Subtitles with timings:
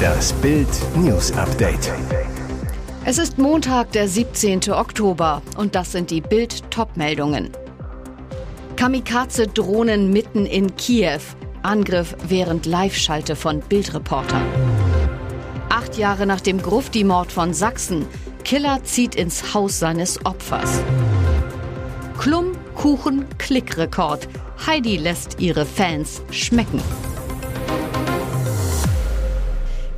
[0.00, 1.92] Das Bild News Update.
[3.04, 4.70] Es ist Montag, der 17.
[4.72, 7.50] Oktober und das sind die Bild Topmeldungen.
[8.76, 11.20] Kamikaze-Drohnen mitten in Kiew.
[11.62, 14.42] Angriff während Live-Schalte von Bildreportern.
[15.68, 18.06] Acht Jahre nach dem Grufti-Mord von Sachsen.
[18.44, 20.80] Killer zieht ins Haus seines Opfers.
[22.18, 24.28] Klum, Kuchen, Klickrekord.
[24.66, 26.80] Heidi lässt ihre Fans schmecken.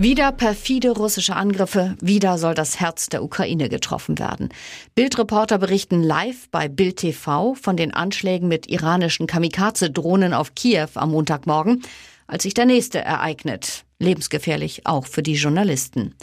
[0.03, 4.49] Wieder perfide russische Angriffe, wieder soll das Herz der Ukraine getroffen werden.
[4.97, 11.13] Bildreporter berichten live bei Bild TV von den Anschlägen mit iranischen Kamikaze-Drohnen auf Kiew am
[11.13, 11.83] Montagmorgen,
[12.27, 13.85] als sich der nächste ereignet.
[14.01, 16.17] Lebensgefährlich auch für die Journalisten.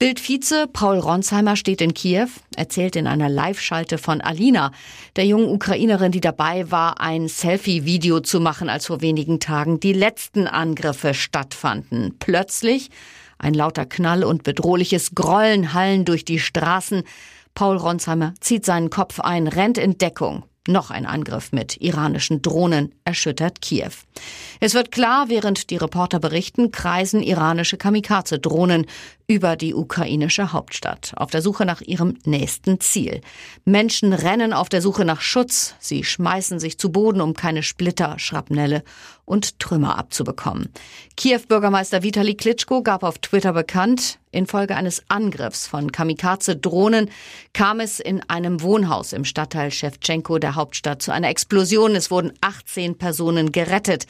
[0.00, 4.70] Bild-Vize Paul Ronsheimer steht in Kiew, erzählt in einer Live-Schalte von Alina,
[5.16, 9.92] der jungen Ukrainerin, die dabei war, ein Selfie-Video zu machen, als vor wenigen Tagen die
[9.92, 12.14] letzten Angriffe stattfanden.
[12.20, 12.90] Plötzlich
[13.38, 17.02] ein lauter Knall und bedrohliches Grollen hallen durch die Straßen.
[17.54, 20.44] Paul Ronsheimer zieht seinen Kopf ein, rennt in Deckung.
[20.68, 23.92] Noch ein Angriff mit iranischen Drohnen erschüttert Kiew.
[24.60, 28.84] Es wird klar, während die Reporter berichten, kreisen iranische Kamikaze-Drohnen
[29.30, 33.20] über die ukrainische Hauptstadt auf der Suche nach ihrem nächsten Ziel.
[33.66, 35.74] Menschen rennen auf der Suche nach Schutz.
[35.80, 38.82] Sie schmeißen sich zu Boden, um keine Splitter, Schrapnelle
[39.26, 40.70] und Trümmer abzubekommen.
[41.18, 47.10] Kiew-Bürgermeister Vitali Klitschko gab auf Twitter bekannt, infolge eines Angriffs von Kamikaze-Drohnen
[47.52, 51.94] kam es in einem Wohnhaus im Stadtteil Shevchenko der Hauptstadt zu einer Explosion.
[51.94, 54.06] Es wurden 18 Personen gerettet.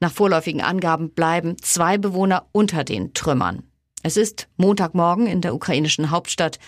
[0.00, 3.62] Nach vorläufigen Angaben bleiben zwei Bewohner unter den Trümmern.
[4.06, 6.58] Es ist Montagmorgen in der ukrainischen Hauptstadt.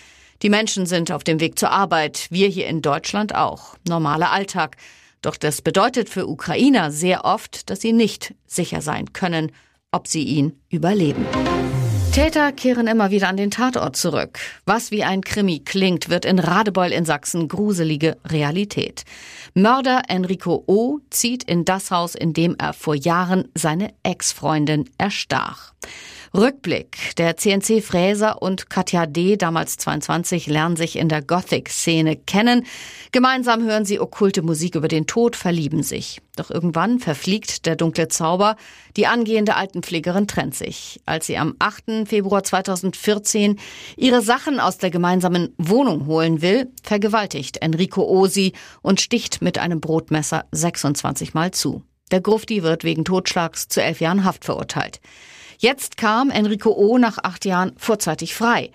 [0.41, 3.75] Die Menschen sind auf dem Weg zur Arbeit, wir hier in Deutschland auch.
[3.87, 4.75] Normaler Alltag.
[5.21, 9.51] Doch das bedeutet für Ukrainer sehr oft, dass sie nicht sicher sein können,
[9.91, 11.27] ob sie ihn überleben.
[12.11, 14.39] Täter kehren immer wieder an den Tatort zurück.
[14.65, 19.03] Was wie ein Krimi klingt, wird in Radebeul in Sachsen gruselige Realität.
[19.53, 21.01] Mörder Enrico O.
[21.11, 25.73] zieht in das Haus, in dem er vor Jahren seine Ex-Freundin erstach.
[26.35, 27.15] Rückblick.
[27.17, 32.65] Der CNC Fräser und Katja D., damals 22, lernen sich in der Gothic-Szene kennen.
[33.11, 36.21] Gemeinsam hören sie okkulte Musik über den Tod, verlieben sich.
[36.35, 38.55] Doch irgendwann verfliegt der dunkle Zauber.
[38.95, 40.99] Die angehende Altenpflegerin trennt sich.
[41.05, 42.07] Als sie am 8.
[42.07, 43.59] Februar 2014
[43.95, 49.81] ihre Sachen aus der gemeinsamen Wohnung holen will, vergewaltigt Enrico Osi und sticht mit einem
[49.81, 51.83] Brotmesser 26 Mal zu.
[52.11, 55.01] Der Grufti wird wegen Totschlags zu elf Jahren Haft verurteilt.
[55.57, 56.97] Jetzt kam Enrico O.
[56.99, 58.71] nach acht Jahren vorzeitig frei.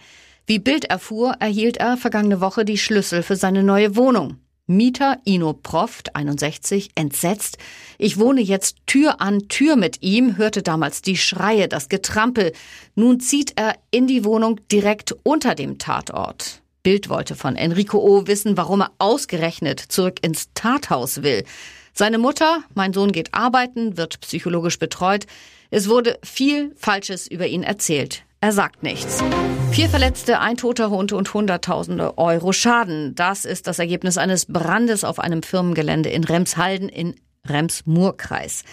[0.47, 4.39] Wie Bild erfuhr, erhielt er vergangene Woche die Schlüssel für seine neue Wohnung.
[4.67, 7.59] Mieter Ino Proft, 61, entsetzt.
[7.99, 12.53] Ich wohne jetzt Tür an Tür mit ihm, hörte damals die Schreie, das Getrampel.
[12.97, 16.63] Nun zieht er in die Wohnung direkt unter dem Tatort.
[16.83, 18.27] Bild wollte von Enrico O.
[18.27, 21.45] wissen, warum er ausgerechnet zurück ins Tathaus will.
[21.93, 25.27] Seine Mutter, mein Sohn geht arbeiten, wird psychologisch betreut.
[25.75, 28.25] Es wurde viel Falsches über ihn erzählt.
[28.43, 29.25] Er sagt nichts.
[29.71, 33.15] Vier Verletzte, ein toter Hund und Hunderttausende Euro Schaden.
[33.15, 37.15] Das ist das Ergebnis eines Brandes auf einem Firmengelände in Remshalden in
[37.49, 38.65] Rems-Murr-Kreis.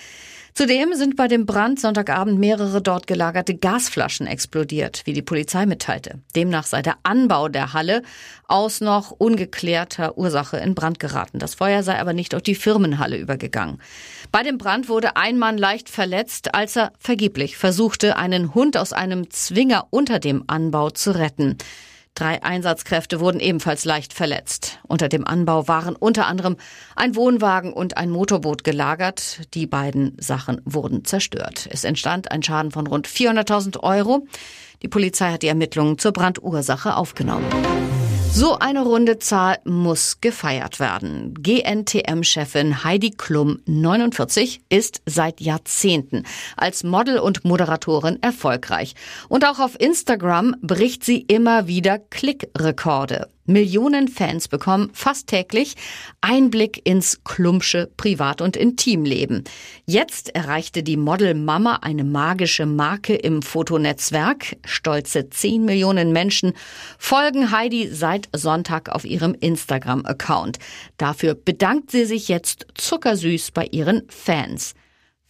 [0.54, 6.20] Zudem sind bei dem Brand Sonntagabend mehrere dort gelagerte Gasflaschen explodiert, wie die Polizei mitteilte.
[6.36, 8.02] Demnach sei der Anbau der Halle
[8.48, 11.40] aus noch ungeklärter Ursache in Brand geraten.
[11.40, 13.80] Das Feuer sei aber nicht auf die Firmenhalle übergegangen.
[14.32, 18.92] Bei dem Brand wurde ein Mann leicht verletzt, als er vergeblich versuchte, einen Hund aus
[18.92, 21.58] einem Zwinger unter dem Anbau zu retten.
[22.16, 24.80] Drei Einsatzkräfte wurden ebenfalls leicht verletzt.
[24.88, 26.58] Unter dem Anbau waren unter anderem
[26.96, 29.42] ein Wohnwagen und ein Motorboot gelagert.
[29.54, 31.68] Die beiden Sachen wurden zerstört.
[31.72, 34.28] Es entstand ein Schaden von rund 400.000 Euro.
[34.82, 37.46] Die Polizei hat die Ermittlungen zur Brandursache aufgenommen.
[38.32, 41.34] So eine runde Zahl muss gefeiert werden.
[41.42, 46.24] GNTM-Chefin Heidi Klum, 49, ist seit Jahrzehnten
[46.56, 48.96] als Model und Moderatorin erfolgreich.
[49.28, 53.28] Und auch auf Instagram bricht sie immer wieder Klickrekorde.
[53.50, 55.76] Millionen Fans bekommen fast täglich
[56.22, 59.44] Einblick ins Klumpsche Privat- und Intimleben.
[59.86, 64.56] Jetzt erreichte die Model Mama eine magische Marke im Fotonetzwerk.
[64.66, 66.54] Stolze 10 Millionen Menschen
[66.98, 70.60] folgen Heidi seit Sonntag auf ihrem Instagram-Account.
[70.98, 74.76] Dafür bedankt sie sich jetzt zuckersüß bei ihren Fans.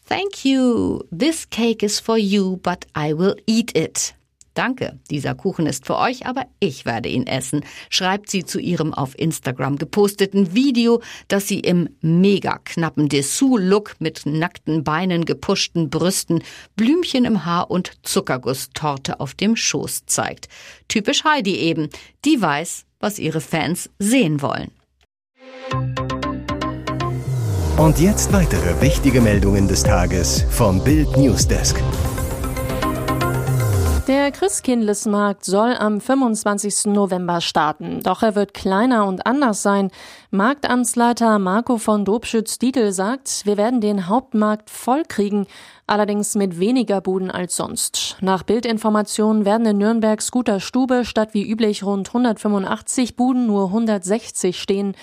[0.09, 1.03] Thank you.
[1.11, 4.13] This cake is for you, but I will eat it.
[4.53, 8.93] Danke, dieser Kuchen ist für euch, aber ich werde ihn essen, schreibt sie zu ihrem
[8.93, 16.43] auf Instagram geposteten Video, das sie im mega knappen Dessous-Look mit nackten Beinen, gepushten Brüsten,
[16.75, 20.49] Blümchen im Haar und Zuckergusstorte auf dem Schoß zeigt.
[20.87, 21.89] Typisch Heidi eben,
[22.25, 24.71] die weiß, was ihre Fans sehen wollen.
[27.77, 31.81] Und jetzt weitere wichtige Meldungen des Tages vom Bild Newsdesk.
[34.09, 36.85] Der Christkindlesmarkt soll am 25.
[36.85, 39.91] November starten, doch er wird kleiner und anders sein.
[40.31, 45.45] Marktamtsleiter Marco von Dobschütz-Dietl sagt, wir werden den Hauptmarkt voll kriegen,
[45.85, 48.17] allerdings mit weniger Buden als sonst.
[48.19, 54.59] Nach Bildinformationen werden in Nürnberg Scooter Stube statt wie üblich rund 185 Buden nur 160
[54.59, 54.95] stehen.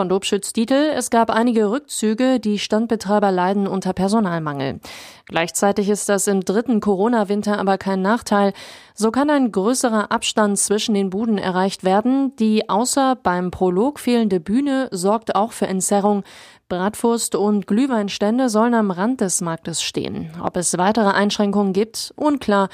[0.00, 4.80] Von Dobschütz-Dietl, es gab einige Rückzüge, die Standbetreiber leiden unter Personalmangel.
[5.26, 8.54] Gleichzeitig ist das im dritten Corona-Winter aber kein Nachteil.
[8.94, 12.34] So kann ein größerer Abstand zwischen den Buden erreicht werden.
[12.36, 16.24] Die außer beim Prolog fehlende Bühne sorgt auch für Entzerrung.
[16.70, 20.30] Bratwurst und Glühweinstände sollen am Rand des Marktes stehen.
[20.42, 22.70] Ob es weitere Einschränkungen gibt, unklar.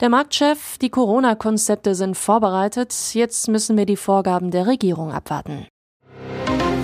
[0.00, 2.94] Der Marktchef, die Corona-Konzepte sind vorbereitet.
[3.12, 5.66] Jetzt müssen wir die Vorgaben der Regierung abwarten.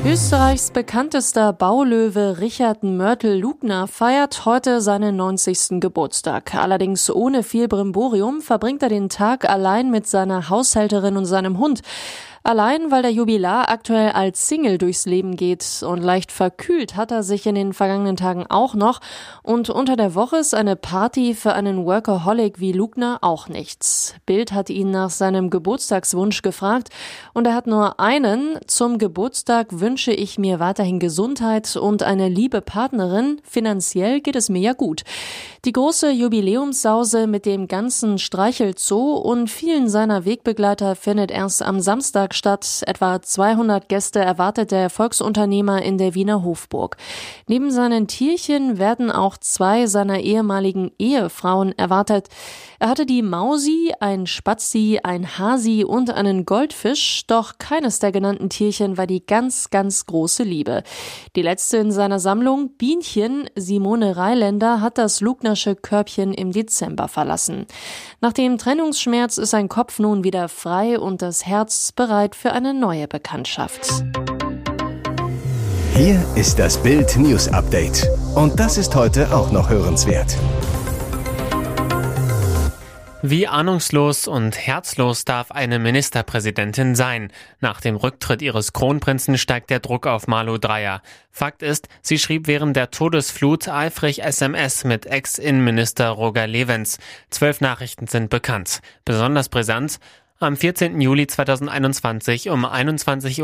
[0.06, 5.81] Österreichs bekanntester Baulöwe Richard Mörtel-Lugner feiert heute seinen 90.
[5.81, 6.55] Geburtstag.
[6.55, 11.82] Allerdings ohne viel Brimborium verbringt er den Tag allein mit seiner Haushälterin und seinem Hund.
[12.46, 17.25] Allein weil der Jubilar aktuell als Single durchs Leben geht und leicht verkühlt hat er
[17.25, 19.00] sich in den vergangenen Tagen auch noch
[19.43, 24.14] und unter der Woche ist eine Party für einen Workaholic wie Lugner auch nichts.
[24.26, 26.90] Bild hat ihn nach seinem Geburtstagswunsch gefragt
[27.34, 28.60] und er hat nur einen.
[28.69, 33.40] Zum Geburtstag wünsche ich mir weiterhin Gesundheit und eine liebe Partnerin.
[33.43, 35.02] Finanziell geht es mir ja gut.
[35.64, 42.36] Die große Jubiläumssause mit dem ganzen Streichelzoo und vielen seiner Wegbegleiter findet erst am Samstag
[42.37, 42.85] statt.
[42.87, 46.97] Etwa 200 Gäste erwartet der Volksunternehmer in der Wiener Hofburg.
[47.49, 52.29] Neben seinen Tierchen werden auch zwei seiner ehemaligen Ehefrauen erwartet.
[52.79, 58.50] Er hatte die Mausi, ein Spazi, ein Hasi und einen Goldfisch, doch keines der genannten
[58.50, 60.82] Tierchen war die ganz, ganz große Liebe.
[61.37, 67.67] Die letzte in seiner Sammlung, Bienchen, Simone Reiländer, hat das Lugnersche Körbchen im Dezember verlassen.
[68.21, 72.75] Nach dem Trennungsschmerz ist sein Kopf nun wieder frei und das Herz bereit für eine
[72.75, 74.05] neue Bekanntschaft.
[75.94, 78.06] Hier ist das Bild News Update.
[78.34, 80.37] Und das ist heute auch noch hörenswert.
[83.23, 87.32] Wie ahnungslos und herzlos darf eine Ministerpräsidentin sein?
[87.61, 91.02] Nach dem Rücktritt ihres Kronprinzen steigt der Druck auf Malu Dreyer.
[91.32, 96.99] Fakt ist, sie schrieb während der Todesflut eifrig SMS mit Ex-Innenminister Roger Levens.
[97.31, 98.81] Zwölf Nachrichten sind bekannt.
[99.05, 99.99] Besonders brisant,
[100.38, 101.00] am 14.
[101.00, 103.43] Juli 2021 um 21.42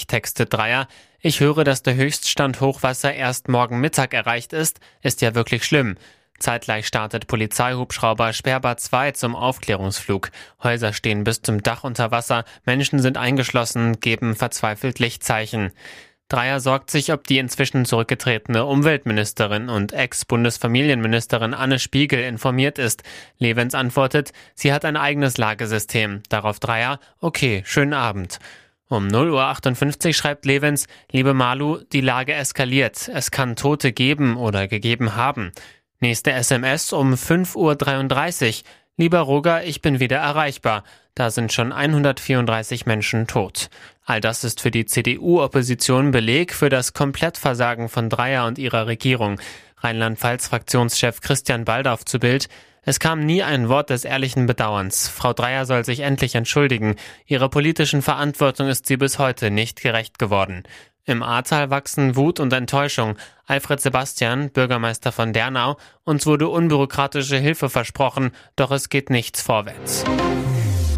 [0.00, 0.88] Uhr textet Dreier,
[1.20, 5.96] ich höre, dass der Höchststand Hochwasser erst morgen Mittag erreicht ist, ist ja wirklich schlimm.
[6.40, 10.30] Zeitgleich startet Polizeihubschrauber Sperber 2 zum Aufklärungsflug.
[10.60, 15.70] Häuser stehen bis zum Dach unter Wasser, Menschen sind eingeschlossen, geben verzweifelt Lichtzeichen.
[16.32, 23.02] Dreier sorgt sich, ob die inzwischen zurückgetretene Umweltministerin und Ex-Bundesfamilienministerin Anne Spiegel informiert ist.
[23.38, 26.22] Levens antwortet, sie hat ein eigenes Lagesystem.
[26.30, 28.38] Darauf Dreier, okay, schönen Abend.
[28.88, 33.10] Um 0.58 Uhr schreibt Levens, liebe Malu, die Lage eskaliert.
[33.12, 35.52] Es kann Tote geben oder gegeben haben.
[36.00, 38.64] Nächste SMS um 5.33 Uhr.
[38.96, 40.84] Lieber Roger, ich bin wieder erreichbar.
[41.14, 43.68] Da sind schon 134 Menschen tot.
[44.04, 49.40] All das ist für die CDU-Opposition Beleg für das Komplettversagen von Dreier und ihrer Regierung.
[49.78, 52.48] Rheinland-Pfalz-Fraktionschef Christian Baldauf zu Bild.
[52.82, 55.08] Es kam nie ein Wort des ehrlichen Bedauerns.
[55.08, 56.96] Frau Dreier soll sich endlich entschuldigen.
[57.26, 60.64] Ihrer politischen Verantwortung ist sie bis heute nicht gerecht geworden.
[61.04, 63.16] Im Ahrtal wachsen Wut und Enttäuschung.
[63.46, 70.04] Alfred Sebastian, Bürgermeister von Dernau, uns wurde unbürokratische Hilfe versprochen, doch es geht nichts vorwärts.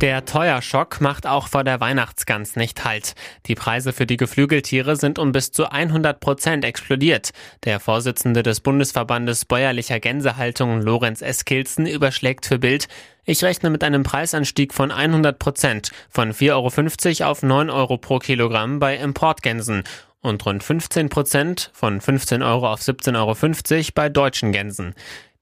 [0.05, 3.15] Der Teuerschock macht auch vor der Weihnachtsgans nicht Halt.
[3.47, 7.31] Die Preise für die Geflügeltiere sind um bis zu 100 Prozent explodiert.
[7.65, 12.87] Der Vorsitzende des Bundesverbandes bäuerlicher Gänsehaltung, Lorenz Eskilzen, überschlägt für Bild,
[13.25, 18.19] ich rechne mit einem Preisanstieg von 100 Prozent, von 4,50 Euro auf 9 Euro pro
[18.19, 19.85] Kilogramm bei Importgänsen.
[20.21, 24.95] und rund 15 Prozent von 15 Euro auf 17,50 Euro bei deutschen Gänsen.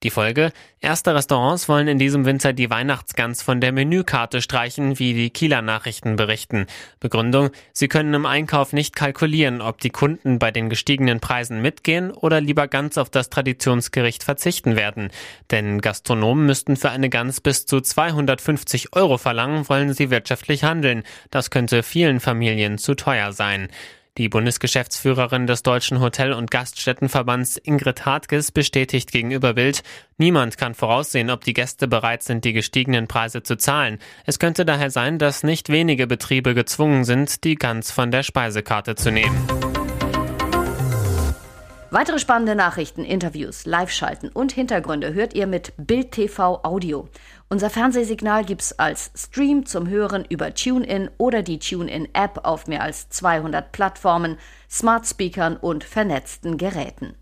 [0.02, 0.52] Die Folge?
[0.80, 5.62] Erste Restaurants wollen in diesem Winter die Weihnachtsgans von der Menükarte streichen, wie die Kieler
[5.62, 6.66] Nachrichten berichten.
[6.98, 7.50] Begründung?
[7.72, 12.40] Sie können im Einkauf nicht kalkulieren, ob die Kunden bei den gestiegenen Preisen mitgehen oder
[12.40, 15.10] lieber ganz auf das Traditionsgericht verzichten werden.
[15.52, 21.04] Denn Gastronomen müssten für eine Gans bis zu 250 Euro verlangen, wollen sie wirtschaftlich handeln.
[21.30, 23.68] Das könnte vielen Familien zu teuer sein.
[24.18, 29.82] Die Bundesgeschäftsführerin des Deutschen Hotel- und Gaststättenverbands Ingrid Hartges bestätigt gegenüber Bild,
[30.18, 33.98] niemand kann voraussehen, ob die Gäste bereit sind, die gestiegenen Preise zu zahlen.
[34.26, 38.96] Es könnte daher sein, dass nicht wenige Betriebe gezwungen sind, die Gans von der Speisekarte
[38.96, 39.71] zu nehmen.
[41.92, 47.06] Weitere spannende Nachrichten, Interviews, Live-Schalten und Hintergründe hört ihr mit Bild TV Audio.
[47.50, 53.10] Unser Fernsehsignal gibt's als Stream zum Hören über TuneIn oder die TuneIn-App auf mehr als
[53.10, 54.38] 200 Plattformen,
[54.70, 57.14] Smart Speakern und vernetzten Geräten.